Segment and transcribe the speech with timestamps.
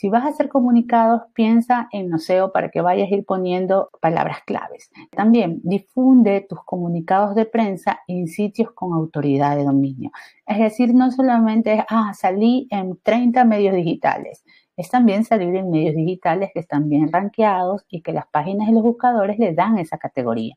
[0.00, 4.38] Si vas a hacer comunicados, piensa en Noceo para que vayas a ir poniendo palabras
[4.46, 4.90] claves.
[5.10, 10.10] También difunde tus comunicados de prensa en sitios con autoridad de dominio.
[10.46, 14.42] Es decir, no solamente es, ah, salí en 30 medios digitales.
[14.74, 18.72] Es también salir en medios digitales que están bien rankeados y que las páginas y
[18.72, 20.56] los buscadores le dan esa categoría.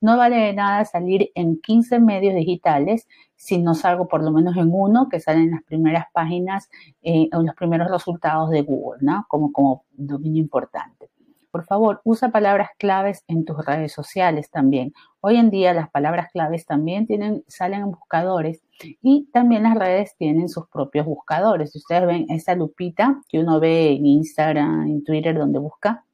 [0.00, 4.56] No vale de nada salir en 15 medios digitales si no salgo por lo menos
[4.56, 6.70] en uno que salen en las primeras páginas
[7.02, 9.26] eh, o los primeros resultados de Google, ¿no?
[9.28, 11.10] Como, como dominio importante.
[11.54, 14.92] Por favor, usa palabras claves en tus redes sociales también.
[15.20, 18.64] Hoy en día las palabras claves también tienen, salen en buscadores
[19.00, 21.70] y también las redes tienen sus propios buscadores.
[21.70, 26.04] Si ustedes ven esa lupita que uno ve en Instagram, en Twitter, donde busca,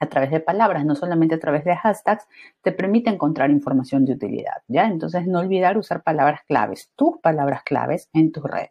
[0.00, 2.26] a través de palabras, no solamente a través de hashtags,
[2.62, 4.86] te permite encontrar información de utilidad, ¿ya?
[4.86, 8.68] Entonces, no olvidar usar palabras claves, tus palabras claves en tu red.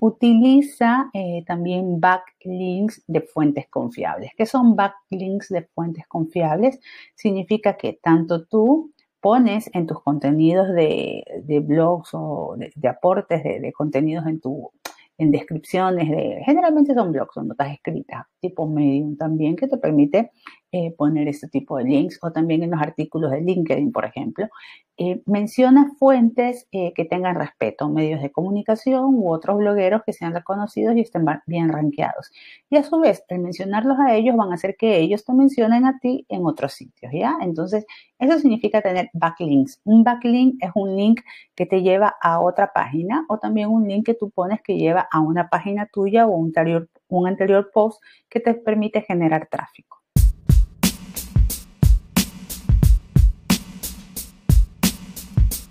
[0.00, 4.32] Utiliza eh, también backlinks de fuentes confiables.
[4.36, 6.80] ¿Qué son backlinks de fuentes confiables?
[7.14, 11.24] Significa que tanto tú pones en tus contenidos de,
[11.64, 14.70] blogs o de, aportes de, de contenidos en tu
[15.18, 20.32] en descripciones de, generalmente son blogs, son notas escritas, tipo Medium también, que te permite
[20.76, 24.48] eh, poner este tipo de links o también en los artículos de LinkedIn, por ejemplo.
[24.96, 30.34] Eh, menciona fuentes eh, que tengan respeto, medios de comunicación u otros blogueros que sean
[30.34, 32.32] reconocidos y estén bien rankeados.
[32.70, 35.86] Y a su vez, el mencionarlos a ellos van a hacer que ellos te mencionen
[35.86, 37.36] a ti en otros sitios, ¿ya?
[37.40, 37.86] Entonces,
[38.18, 39.80] eso significa tener backlinks.
[39.84, 41.20] Un backlink es un link
[41.54, 45.06] que te lleva a otra página o también un link que tú pones que lleva
[45.12, 50.03] a una página tuya o un anterior, un anterior post que te permite generar tráfico.